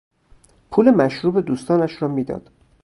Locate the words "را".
2.01-2.07